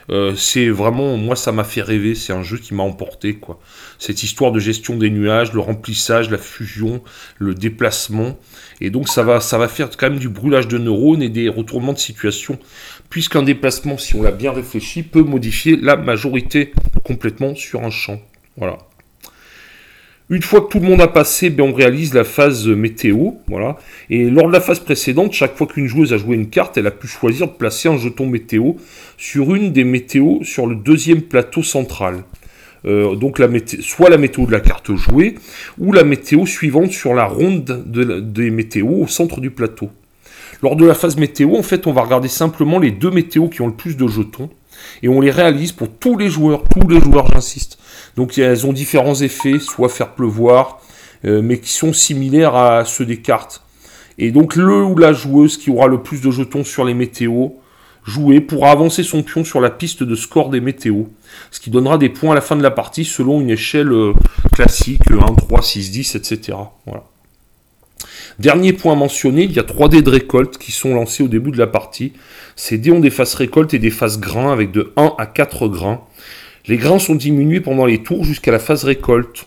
Euh, 0.09 0.35
c'est 0.35 0.69
vraiment, 0.69 1.17
moi, 1.17 1.35
ça 1.35 1.51
m'a 1.51 1.63
fait 1.63 1.81
rêver. 1.81 2.15
C'est 2.15 2.33
un 2.33 2.43
jeu 2.43 2.57
qui 2.57 2.73
m'a 2.73 2.83
emporté, 2.83 3.35
quoi. 3.35 3.59
Cette 3.99 4.23
histoire 4.23 4.51
de 4.51 4.59
gestion 4.59 4.97
des 4.97 5.09
nuages, 5.09 5.53
le 5.53 5.59
remplissage, 5.59 6.29
la 6.29 6.37
fusion, 6.37 7.01
le 7.37 7.53
déplacement. 7.53 8.37
Et 8.79 8.89
donc, 8.89 9.07
ça 9.09 9.23
va, 9.23 9.39
ça 9.39 9.57
va 9.57 9.67
faire 9.67 9.89
quand 9.95 10.09
même 10.09 10.19
du 10.19 10.29
brûlage 10.29 10.67
de 10.67 10.77
neurones 10.77 11.21
et 11.21 11.29
des 11.29 11.49
retournements 11.49 11.93
de 11.93 11.99
situation. 11.99 12.57
Puisqu'un 13.09 13.43
déplacement, 13.43 13.97
si 13.97 14.15
on 14.15 14.23
l'a 14.23 14.31
bien 14.31 14.51
réfléchi, 14.51 15.03
peut 15.03 15.23
modifier 15.23 15.75
la 15.75 15.95
majorité 15.95 16.73
complètement 17.03 17.55
sur 17.55 17.83
un 17.83 17.89
champ. 17.89 18.19
Voilà. 18.57 18.77
Une 20.31 20.41
fois 20.41 20.61
que 20.61 20.69
tout 20.69 20.79
le 20.79 20.87
monde 20.87 21.01
a 21.01 21.09
passé, 21.09 21.49
ben, 21.49 21.65
on 21.65 21.73
réalise 21.73 22.13
la 22.13 22.23
phase 22.23 22.65
météo. 22.65 23.31
Et 24.09 24.29
lors 24.29 24.47
de 24.47 24.53
la 24.53 24.61
phase 24.61 24.79
précédente, 24.79 25.33
chaque 25.33 25.57
fois 25.57 25.67
qu'une 25.67 25.87
joueuse 25.87 26.13
a 26.13 26.17
joué 26.17 26.37
une 26.37 26.49
carte, 26.49 26.77
elle 26.77 26.87
a 26.87 26.91
pu 26.91 27.05
choisir 27.05 27.47
de 27.47 27.51
placer 27.51 27.89
un 27.89 27.97
jeton 27.97 28.27
météo 28.27 28.75
sur 29.17 29.53
une 29.53 29.73
des 29.73 29.83
météos 29.83 30.39
sur 30.43 30.67
le 30.67 30.75
deuxième 30.75 31.21
plateau 31.21 31.63
central. 31.63 32.23
Euh, 32.85 33.15
donc 33.15 33.41
soit 33.81 34.09
la 34.09 34.17
météo 34.17 34.45
de 34.45 34.53
la 34.53 34.61
carte 34.61 34.95
jouée, 34.95 35.35
ou 35.77 35.91
la 35.91 36.05
météo 36.05 36.45
suivante 36.45 36.91
sur 36.91 37.13
la 37.13 37.25
ronde 37.25 37.83
des 37.85 38.51
météos 38.51 39.01
au 39.01 39.07
centre 39.07 39.41
du 39.41 39.51
plateau. 39.51 39.89
Lors 40.63 40.77
de 40.77 40.85
la 40.85 40.93
phase 40.93 41.17
météo, 41.17 41.57
en 41.57 41.63
fait, 41.63 41.87
on 41.87 41.91
va 41.91 42.03
regarder 42.03 42.29
simplement 42.29 42.79
les 42.79 42.91
deux 42.91 43.11
météos 43.11 43.49
qui 43.49 43.61
ont 43.61 43.67
le 43.67 43.73
plus 43.73 43.97
de 43.97 44.07
jetons, 44.07 44.49
et 45.03 45.09
on 45.09 45.21
les 45.21 45.31
réalise 45.31 45.71
pour 45.71 45.89
tous 45.89 46.17
les 46.17 46.29
joueurs, 46.29 46.63
tous 46.63 46.87
les 46.87 46.99
joueurs, 46.99 47.27
j'insiste. 47.31 47.77
Donc 48.15 48.37
elles 48.37 48.65
ont 48.65 48.73
différents 48.73 49.15
effets, 49.15 49.59
soit 49.59 49.89
faire 49.89 50.13
pleuvoir, 50.13 50.79
euh, 51.25 51.41
mais 51.41 51.59
qui 51.59 51.71
sont 51.71 51.93
similaires 51.93 52.55
à 52.55 52.85
ceux 52.85 53.05
des 53.05 53.17
cartes. 53.17 53.63
Et 54.17 54.31
donc 54.31 54.55
le 54.55 54.83
ou 54.83 54.97
la 54.97 55.13
joueuse 55.13 55.57
qui 55.57 55.69
aura 55.69 55.87
le 55.87 56.01
plus 56.01 56.21
de 56.21 56.31
jetons 56.31 56.63
sur 56.63 56.85
les 56.85 56.93
météos 56.93 57.57
joués 58.03 58.41
pourra 58.41 58.71
avancer 58.71 59.03
son 59.03 59.23
pion 59.23 59.43
sur 59.43 59.61
la 59.61 59.69
piste 59.69 60.03
de 60.03 60.15
score 60.15 60.49
des 60.49 60.61
météos, 60.61 61.07
ce 61.51 61.59
qui 61.59 61.69
donnera 61.69 61.97
des 61.97 62.09
points 62.09 62.31
à 62.31 62.35
la 62.35 62.41
fin 62.41 62.55
de 62.55 62.63
la 62.63 62.71
partie 62.71 63.05
selon 63.05 63.41
une 63.41 63.49
échelle 63.49 63.91
euh, 63.91 64.13
classique, 64.53 65.11
1, 65.11 65.35
3, 65.35 65.61
6, 65.61 65.91
10, 65.91 66.15
etc. 66.15 66.57
Voilà. 66.85 67.03
Dernier 68.39 68.73
point 68.73 68.95
mentionné, 68.95 69.43
il 69.43 69.51
y 69.51 69.59
a 69.59 69.63
3 69.63 69.89
dés 69.89 70.01
de 70.01 70.09
récolte 70.09 70.57
qui 70.57 70.71
sont 70.71 70.93
lancés 70.93 71.23
au 71.23 71.27
début 71.27 71.51
de 71.51 71.57
la 71.57 71.67
partie. 71.67 72.13
Ces 72.55 72.77
dés 72.77 72.91
ont 72.91 72.99
des 72.99 73.09
faces 73.09 73.35
récolte 73.35 73.73
et 73.73 73.79
des 73.79 73.89
faces 73.89 74.19
grains 74.19 74.51
avec 74.51 74.71
de 74.71 74.93
1 74.95 75.13
à 75.17 75.25
4 75.25 75.67
grains. 75.67 76.01
Les 76.67 76.77
grains 76.77 76.99
sont 76.99 77.15
diminués 77.15 77.61
pendant 77.61 77.85
les 77.85 78.03
tours 78.03 78.23
jusqu'à 78.23 78.51
la 78.51 78.59
phase 78.59 78.83
récolte. 78.83 79.45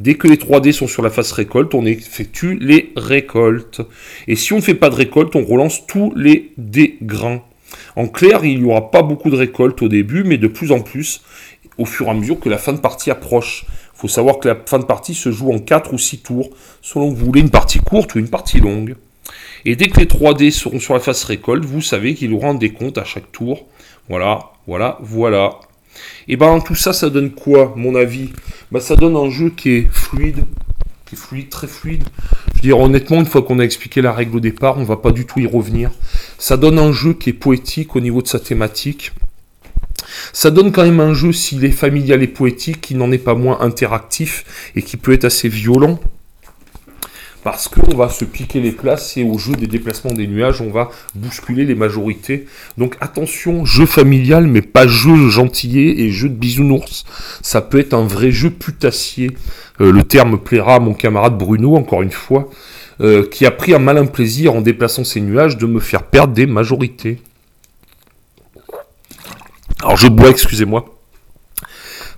Dès 0.00 0.14
que 0.14 0.28
les 0.28 0.36
3D 0.36 0.72
sont 0.72 0.86
sur 0.86 1.02
la 1.02 1.10
phase 1.10 1.32
récolte, 1.32 1.74
on 1.74 1.84
effectue 1.84 2.56
les 2.60 2.92
récoltes. 2.96 3.80
Et 4.28 4.36
si 4.36 4.52
on 4.52 4.56
ne 4.56 4.62
fait 4.62 4.74
pas 4.74 4.90
de 4.90 4.94
récolte, 4.94 5.34
on 5.34 5.44
relance 5.44 5.86
tous 5.86 6.12
les 6.14 6.52
dés 6.56 6.98
grains. 7.02 7.42
En 7.96 8.06
clair, 8.06 8.44
il 8.44 8.62
n'y 8.62 8.70
aura 8.70 8.90
pas 8.90 9.02
beaucoup 9.02 9.30
de 9.30 9.36
récoltes 9.36 9.82
au 9.82 9.88
début, 9.88 10.22
mais 10.22 10.38
de 10.38 10.46
plus 10.46 10.70
en 10.70 10.80
plus, 10.80 11.22
au 11.78 11.84
fur 11.84 12.06
et 12.06 12.10
à 12.10 12.14
mesure 12.14 12.38
que 12.38 12.48
la 12.48 12.58
fin 12.58 12.72
de 12.72 12.78
partie 12.78 13.10
approche. 13.10 13.66
Il 13.98 14.02
faut 14.02 14.08
savoir 14.08 14.38
que 14.38 14.46
la 14.46 14.54
fin 14.54 14.78
de 14.78 14.84
partie 14.84 15.12
se 15.12 15.32
joue 15.32 15.52
en 15.52 15.58
4 15.58 15.92
ou 15.92 15.98
6 15.98 16.18
tours, 16.18 16.50
selon 16.82 17.12
que 17.12 17.18
vous 17.18 17.26
voulez 17.26 17.40
une 17.40 17.50
partie 17.50 17.80
courte 17.80 18.14
ou 18.14 18.20
une 18.20 18.28
partie 18.28 18.60
longue. 18.60 18.94
Et 19.64 19.74
dès 19.74 19.88
que 19.88 19.98
les 19.98 20.06
3D 20.06 20.52
seront 20.52 20.78
sur 20.78 20.94
la 20.94 21.00
phase 21.00 21.24
récolte, 21.24 21.64
vous 21.64 21.82
savez 21.82 22.14
qu'il 22.14 22.30
y 22.30 22.34
aura 22.34 22.50
un 22.50 22.54
décompte 22.54 22.96
à 22.96 23.02
chaque 23.02 23.32
tour. 23.32 23.66
Voilà, 24.08 24.50
voilà, 24.68 24.98
voilà. 25.02 25.58
Et 26.28 26.36
ben 26.36 26.60
tout 26.60 26.76
ça, 26.76 26.92
ça 26.92 27.10
donne 27.10 27.32
quoi, 27.32 27.72
mon 27.74 27.96
avis? 27.96 28.30
Ben, 28.70 28.78
Ça 28.78 28.94
donne 28.94 29.16
un 29.16 29.30
jeu 29.30 29.50
qui 29.50 29.70
est 29.70 29.88
fluide, 29.90 30.44
qui 31.04 31.16
est 31.16 31.18
fluide, 31.18 31.48
très 31.48 31.66
fluide. 31.66 32.04
Je 32.50 32.54
veux 32.54 32.62
dire, 32.62 32.78
honnêtement, 32.78 33.18
une 33.18 33.26
fois 33.26 33.42
qu'on 33.42 33.58
a 33.58 33.64
expliqué 33.64 34.00
la 34.00 34.12
règle 34.12 34.36
au 34.36 34.40
départ, 34.40 34.78
on 34.78 34.84
va 34.84 34.96
pas 34.96 35.10
du 35.10 35.26
tout 35.26 35.40
y 35.40 35.46
revenir. 35.46 35.90
Ça 36.38 36.56
donne 36.56 36.78
un 36.78 36.92
jeu 36.92 37.14
qui 37.14 37.30
est 37.30 37.32
poétique 37.32 37.96
au 37.96 38.00
niveau 38.00 38.22
de 38.22 38.28
sa 38.28 38.38
thématique. 38.38 39.10
Ça 40.32 40.50
donne 40.50 40.72
quand 40.72 40.84
même 40.84 41.00
un 41.00 41.14
jeu, 41.14 41.32
s'il 41.32 41.64
est 41.64 41.70
familial 41.70 42.22
et 42.22 42.28
poétique, 42.28 42.80
qui 42.80 42.94
n'en 42.94 43.10
est 43.12 43.18
pas 43.18 43.34
moins 43.34 43.60
interactif 43.60 44.70
et 44.76 44.82
qui 44.82 44.96
peut 44.96 45.12
être 45.12 45.24
assez 45.24 45.48
violent 45.48 45.98
parce 47.44 47.68
qu'on 47.68 47.96
va 47.96 48.08
se 48.08 48.26
piquer 48.26 48.60
les 48.60 48.72
places 48.72 49.16
et 49.16 49.24
au 49.24 49.38
jeu 49.38 49.54
des 49.54 49.66
déplacements 49.66 50.12
des 50.12 50.26
nuages, 50.26 50.60
on 50.60 50.70
va 50.70 50.90
bousculer 51.14 51.64
les 51.64 51.74
majorités. 51.74 52.46
Donc 52.76 52.96
attention, 53.00 53.64
jeu 53.64 53.86
familial, 53.86 54.46
mais 54.46 54.60
pas 54.60 54.86
jeu 54.86 55.30
gentillet 55.30 56.00
et 56.00 56.10
jeu 56.10 56.28
de 56.28 56.34
bisounours. 56.34 57.04
Ça 57.40 57.62
peut 57.62 57.78
être 57.78 57.94
un 57.94 58.06
vrai 58.06 58.32
jeu 58.32 58.50
putassier. 58.50 59.30
Euh, 59.80 59.92
le 59.92 60.02
terme 60.02 60.38
plaira 60.38 60.74
à 60.74 60.80
mon 60.80 60.92
camarade 60.94 61.38
Bruno, 61.38 61.76
encore 61.76 62.02
une 62.02 62.10
fois, 62.10 62.50
euh, 63.00 63.26
qui 63.26 63.46
a 63.46 63.50
pris 63.50 63.72
un 63.72 63.78
malin 63.78 64.04
plaisir 64.06 64.54
en 64.54 64.60
déplaçant 64.60 65.04
ses 65.04 65.20
nuages 65.20 65.56
de 65.56 65.66
me 65.66 65.80
faire 65.80 66.02
perdre 66.02 66.34
des 66.34 66.46
majorités. 66.46 67.18
Alors 69.80 69.96
je 69.96 70.08
bois, 70.08 70.30
excusez-moi. 70.30 70.84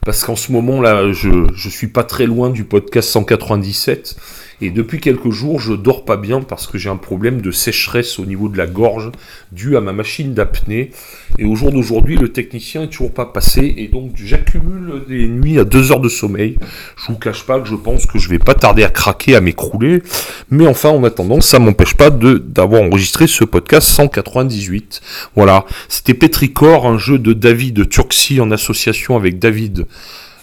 Parce 0.05 0.25
qu'en 0.25 0.37
ce 0.37 0.51
moment 0.51 0.81
là, 0.81 1.13
je, 1.13 1.47
je 1.55 1.69
suis 1.69 1.89
pas 1.89 2.05
très 2.05 2.27
loin 2.27 2.51
du 2.51 2.65
podcast 2.65 3.11
197 3.11 4.17
et 4.63 4.71
depuis 4.71 5.01
quelques 5.01 5.31
jours, 5.31 5.59
je 5.59 5.73
dors 5.73 6.05
pas 6.05 6.17
bien 6.17 6.43
parce 6.43 6.67
que 6.67 6.77
j'ai 6.77 6.91
un 6.91 6.97
problème 6.97 7.41
de 7.41 7.51
sécheresse 7.51 8.19
au 8.19 8.27
niveau 8.27 8.49
de 8.49 8.59
la 8.59 8.67
gorge 8.67 9.11
dû 9.53 9.77
à 9.77 9.81
ma 9.81 9.93
machine 9.93 10.35
d'apnée. 10.35 10.91
Et 11.39 11.45
au 11.45 11.57
jour 11.57 11.73
d'aujourd'hui, 11.73 12.17
le 12.17 12.31
technicien 12.31 12.83
est 12.83 12.89
toujours 12.89 13.13
pas 13.13 13.25
passé 13.25 13.75
et 13.79 13.89
donc 13.89 14.13
j'accumule 14.17 15.05
des 15.09 15.27
nuits 15.27 15.59
à 15.59 15.65
deux 15.65 15.93
heures 15.93 16.01
de 16.01 16.09
sommeil. 16.09 16.57
Je 16.97 17.13
vous 17.13 17.19
cache 17.19 17.45
pas 17.45 17.59
que 17.59 17.69
je 17.69 17.75
pense 17.75 18.05
que 18.05 18.19
je 18.19 18.29
vais 18.29 18.39
pas 18.39 18.55
tarder 18.55 18.85
à 18.85 18.91
craquer, 18.91 19.35
à 19.35 19.41
m'écrouler. 19.41 20.03
Mais 20.51 20.67
enfin, 20.67 20.91
en 20.91 21.05
attendant, 21.05 21.41
ça 21.41 21.59
m'empêche 21.59 21.95
pas 21.95 22.11
d'avoir 22.11 22.83
enregistré 22.83 23.27
ce 23.27 23.45
podcast 23.45 23.89
198. 23.89 25.01
Voilà. 25.37 25.65
C'était 25.89 26.15
Petricor, 26.15 26.87
un 26.87 26.99
jeu 26.99 27.19
de 27.19 27.33
David 27.33 27.89
Turxi 27.89 28.41
en 28.41 28.51
association 28.51 29.17
avec 29.17 29.39
David 29.39 29.87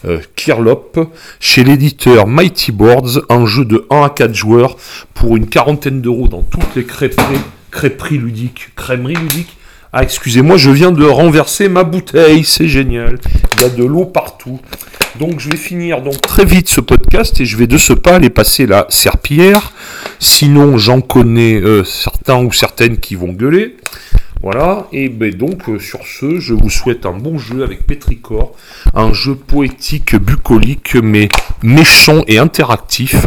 euh, 0.05 0.19
Kirlop 0.35 1.11
chez 1.39 1.63
l'éditeur 1.63 2.27
Mighty 2.27 2.71
Boards, 2.71 3.21
un 3.29 3.45
jeu 3.45 3.65
de 3.65 3.85
1 3.89 4.03
à 4.03 4.09
4 4.09 4.33
joueurs 4.33 4.77
pour 5.13 5.35
une 5.37 5.47
quarantaine 5.47 6.01
d'euros 6.01 6.27
dans 6.27 6.43
toutes 6.43 6.75
les 6.75 6.85
crêperies, 6.85 8.17
ludiques, 8.17 8.69
ludiques. 8.89 9.57
Ah, 9.93 10.03
excusez-moi, 10.03 10.57
je 10.57 10.69
viens 10.69 10.91
de 10.91 11.05
renverser 11.05 11.69
ma 11.69 11.83
bouteille, 11.83 12.43
c'est 12.43 12.67
génial. 12.67 13.19
Il 13.55 13.61
y 13.61 13.65
a 13.65 13.69
de 13.69 13.83
l'eau 13.83 14.05
partout. 14.05 14.59
Donc 15.17 15.39
je 15.39 15.49
vais 15.49 15.57
finir 15.57 16.01
donc 16.01 16.21
très 16.21 16.45
vite 16.45 16.69
ce 16.69 16.81
podcast 16.81 17.41
et 17.41 17.45
je 17.45 17.57
vais 17.57 17.65
de 17.65 17.77
ce 17.77 17.93
pas 17.93 18.15
aller 18.15 18.29
passer 18.29 18.67
la 18.67 18.85
serpillière. 18.89 19.71
Sinon, 20.19 20.77
j'en 20.77 21.01
connais 21.01 21.55
euh, 21.55 21.83
certains 21.83 22.37
ou 22.37 22.51
certaines 22.51 22.97
qui 22.97 23.15
vont 23.15 23.31
gueuler. 23.31 23.77
Voilà, 24.43 24.87
et 24.91 25.09
ben 25.09 25.33
donc 25.33 25.67
euh, 25.67 25.79
sur 25.79 26.05
ce, 26.05 26.39
je 26.39 26.53
vous 26.53 26.69
souhaite 26.69 27.05
un 27.05 27.13
bon 27.13 27.39
jeu 27.39 27.63
avec 27.63 27.87
Petricor, 27.87 28.53
un 28.93 29.11
jeu 29.11 29.35
poétique, 29.35 30.15
bucolique, 30.15 30.95
mais 30.95 31.27
méchant 31.63 32.21
et 32.27 32.37
interactif, 32.37 33.25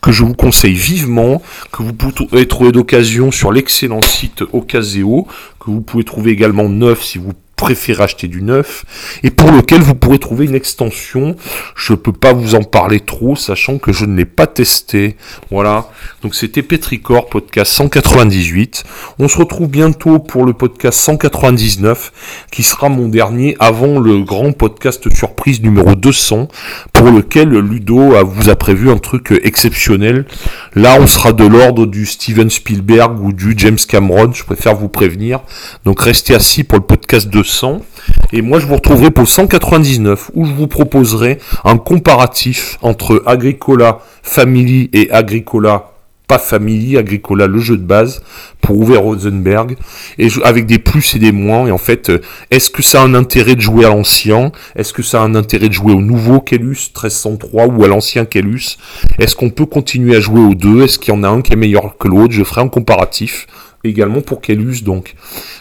que 0.00 0.12
je 0.12 0.22
vous 0.22 0.34
conseille 0.34 0.74
vivement, 0.74 1.42
que 1.72 1.82
vous 1.82 1.92
pouvez 1.92 2.46
trouver 2.46 2.70
d'occasion 2.70 3.32
sur 3.32 3.52
l'excellent 3.52 4.02
site 4.02 4.44
Ocaseo, 4.52 5.26
que 5.58 5.70
vous 5.70 5.80
pouvez 5.80 6.04
trouver 6.04 6.30
également 6.30 6.68
neuf 6.68 7.02
si 7.02 7.18
vous 7.18 7.32
préférez 7.62 8.02
acheter 8.02 8.26
du 8.26 8.42
neuf 8.42 8.84
et 9.22 9.30
pour 9.30 9.52
lequel 9.52 9.82
vous 9.82 9.94
pourrez 9.94 10.18
trouver 10.18 10.46
une 10.46 10.56
extension. 10.56 11.36
Je 11.76 11.94
peux 11.94 12.12
pas 12.12 12.32
vous 12.32 12.56
en 12.56 12.64
parler 12.64 12.98
trop, 12.98 13.36
sachant 13.36 13.78
que 13.78 13.92
je 13.92 14.04
ne 14.04 14.16
l'ai 14.16 14.24
pas 14.24 14.48
testé. 14.48 15.14
Voilà. 15.52 15.88
Donc 16.22 16.34
c'était 16.34 16.62
Petricor, 16.62 17.28
podcast 17.28 17.70
198. 17.72 18.82
On 19.20 19.28
se 19.28 19.38
retrouve 19.38 19.68
bientôt 19.68 20.18
pour 20.18 20.44
le 20.44 20.54
podcast 20.54 20.98
199, 21.02 22.48
qui 22.50 22.64
sera 22.64 22.88
mon 22.88 23.06
dernier 23.06 23.56
avant 23.60 24.00
le 24.00 24.24
grand 24.24 24.50
podcast 24.50 25.08
surprise 25.14 25.62
numéro 25.62 25.94
200, 25.94 26.48
pour 26.92 27.12
lequel 27.12 27.50
Ludo 27.50 28.12
vous 28.24 28.50
a 28.50 28.56
prévu 28.56 28.90
un 28.90 28.98
truc 28.98 29.38
exceptionnel. 29.44 30.26
Là, 30.74 30.96
on 30.98 31.06
sera 31.06 31.32
de 31.32 31.44
l'ordre 31.44 31.86
du 31.86 32.06
Steven 32.06 32.50
Spielberg 32.50 33.20
ou 33.22 33.32
du 33.32 33.54
James 33.56 33.78
Cameron, 33.88 34.32
je 34.32 34.42
préfère 34.42 34.74
vous 34.74 34.88
prévenir. 34.88 35.42
Donc 35.84 36.00
restez 36.00 36.34
assis 36.34 36.64
pour 36.64 36.78
le 36.78 36.84
podcast 36.84 37.28
200 37.28 37.51
et 38.32 38.42
moi, 38.42 38.58
je 38.58 38.66
vous 38.66 38.76
retrouverai 38.76 39.10
pour 39.10 39.28
199, 39.28 40.30
où 40.34 40.46
je 40.46 40.52
vous 40.52 40.66
proposerai 40.66 41.38
un 41.64 41.76
comparatif 41.76 42.78
entre 42.82 43.22
Agricola 43.26 44.00
Family 44.22 44.88
et 44.92 45.10
Agricola 45.10 45.92
pas 46.28 46.38
Family, 46.38 46.96
Agricola, 46.96 47.46
le 47.46 47.58
jeu 47.58 47.76
de 47.76 47.82
base, 47.82 48.22
pour 48.62 48.78
ouvrir 48.78 49.02
Rosenberg, 49.02 49.76
et 50.18 50.28
avec 50.44 50.64
des 50.64 50.78
plus 50.78 51.14
et 51.14 51.18
des 51.18 51.32
moins. 51.32 51.66
Et 51.66 51.70
en 51.70 51.78
fait, 51.78 52.08
euh, 52.08 52.22
est-ce 52.50 52.70
que 52.70 52.80
ça 52.80 53.02
a 53.02 53.04
un 53.04 53.12
intérêt 53.12 53.54
de 53.54 53.60
jouer 53.60 53.84
à 53.84 53.88
l'ancien? 53.88 54.50
Est-ce 54.74 54.94
que 54.94 55.02
ça 55.02 55.20
a 55.20 55.24
un 55.24 55.34
intérêt 55.34 55.68
de 55.68 55.74
jouer 55.74 55.92
au 55.92 56.00
nouveau 56.00 56.40
Kellus 56.40 56.90
1303 56.94 57.66
ou 57.66 57.84
à 57.84 57.88
l'ancien 57.88 58.24
Kellus 58.24 58.78
Est-ce 59.18 59.36
qu'on 59.36 59.50
peut 59.50 59.66
continuer 59.66 60.16
à 60.16 60.20
jouer 60.20 60.40
aux 60.40 60.54
deux? 60.54 60.84
Est-ce 60.84 60.98
qu'il 60.98 61.12
y 61.12 61.16
en 61.16 61.22
a 61.22 61.28
un 61.28 61.42
qui 61.42 61.52
est 61.52 61.56
meilleur 61.56 61.98
que 61.98 62.08
l'autre? 62.08 62.32
Je 62.32 62.44
ferai 62.44 62.62
un 62.62 62.68
comparatif 62.68 63.46
également 63.84 64.20
pour 64.20 64.40
Kellus. 64.40 64.82
Donc, 64.82 65.14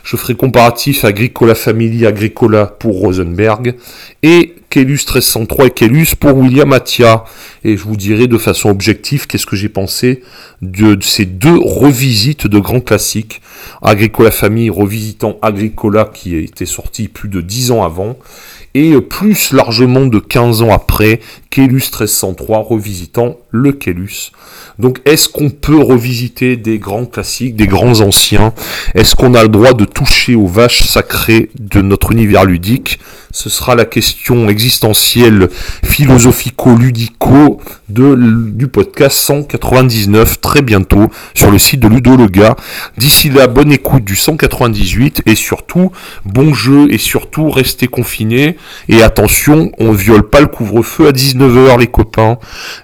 je 0.03 0.15
ferai 0.17 0.35
comparatif 0.35 1.05
Agricola 1.05 1.55
Family, 1.55 2.05
Agricola 2.05 2.65
pour 2.65 2.99
Rosenberg 2.99 3.75
et 4.23 4.55
Kélus 4.69 5.05
1303 5.05 5.65
et 5.65 5.71
Kélus 5.71 6.15
pour 6.15 6.37
William 6.37 6.71
Atia. 6.73 7.25
Et 7.63 7.77
je 7.77 7.83
vous 7.83 7.97
dirai 7.97 8.27
de 8.27 8.37
façon 8.37 8.69
objective 8.69 9.27
qu'est-ce 9.27 9.45
que 9.45 9.55
j'ai 9.55 9.69
pensé 9.69 10.23
de, 10.61 10.97
ces 11.01 11.25
deux 11.25 11.57
revisites 11.57 12.47
de 12.47 12.59
grands 12.59 12.79
classiques. 12.79 13.41
Agricola 13.81 14.31
Famille 14.31 14.69
revisitant 14.69 15.37
Agricola 15.41 16.09
qui 16.11 16.35
était 16.37 16.65
sorti 16.65 17.07
plus 17.07 17.29
de 17.29 17.41
10 17.41 17.71
ans 17.71 17.83
avant 17.83 18.17
et 18.73 18.99
plus 19.01 19.51
largement 19.51 20.05
de 20.05 20.19
15 20.19 20.61
ans 20.61 20.73
après, 20.73 21.19
Kélus 21.51 21.91
1303 21.91 22.59
revisitant 22.59 23.35
le 23.51 23.73
Kélus. 23.73 24.31
Donc 24.79 25.01
est-ce 25.03 25.27
qu'on 25.27 25.49
peut 25.49 25.77
revisiter 25.77 26.55
des 26.55 26.79
grands 26.79 27.05
classiques, 27.05 27.57
des 27.57 27.67
grands 27.67 27.99
anciens? 27.99 28.53
Est-ce 28.95 29.15
qu'on 29.15 29.33
a 29.33 29.43
le 29.43 29.49
droit 29.49 29.73
de 29.73 29.83
toucher 29.83 30.33
aux 30.33 30.47
vaches 30.47 30.83
sacrées 30.83 31.49
de 31.59 31.81
notre 31.81 32.13
univers 32.13 32.45
ludique? 32.45 32.99
Ce 33.33 33.49
sera 33.49 33.75
la 33.75 33.85
question 33.85 34.49
existentielle, 34.49 35.49
philosophico-ludico 35.83 37.61
du 37.89 38.67
podcast 38.67 39.17
199 39.17 40.41
très 40.41 40.61
bientôt 40.61 41.09
sur 41.33 41.51
le 41.51 41.57
site 41.57 41.79
de 41.81 41.87
Ludo 41.87 42.17
D'ici 42.97 43.29
là, 43.29 43.47
bonne 43.47 43.71
écoute 43.71 44.03
du 44.03 44.15
198 44.15 45.23
et 45.25 45.35
surtout, 45.35 45.91
bon 46.25 46.53
jeu 46.53 46.87
et 46.91 46.97
surtout, 46.97 47.49
restez 47.49 47.87
confinés 47.87 48.57
et 48.89 49.01
attention, 49.01 49.71
on 49.79 49.91
viole 49.91 50.29
pas 50.29 50.41
le 50.41 50.47
couvre-feu 50.47 51.07
à 51.07 51.11
19h 51.41 51.79
les 51.79 51.87
copains. 51.87 52.37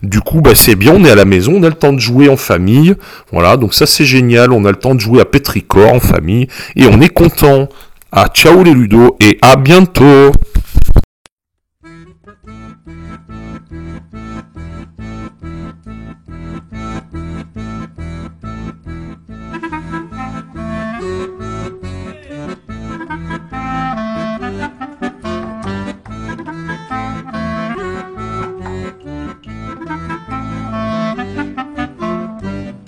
Du 0.03 0.21
coup, 0.21 0.41
bah 0.41 0.55
c'est 0.55 0.75
bien, 0.75 0.93
on 0.95 1.03
est 1.03 1.11
à 1.11 1.15
la 1.15 1.25
maison, 1.25 1.53
on 1.55 1.63
a 1.63 1.69
le 1.69 1.75
temps 1.75 1.93
de 1.93 1.99
jouer 1.99 2.29
en 2.29 2.37
famille. 2.37 2.95
Voilà, 3.31 3.57
donc 3.57 3.73
ça 3.73 3.85
c'est 3.85 4.05
génial, 4.05 4.51
on 4.51 4.65
a 4.65 4.71
le 4.71 4.77
temps 4.77 4.95
de 4.95 4.99
jouer 4.99 5.21
à 5.21 5.25
Petricor 5.25 5.93
en 5.93 5.99
famille 5.99 6.47
et 6.75 6.85
on 6.87 7.01
est 7.01 7.09
content. 7.09 7.69
À 8.09 8.29
ciao 8.29 8.63
les 8.63 8.73
ludos 8.73 9.17
et 9.19 9.37
à 9.41 9.57
bientôt 9.57 10.31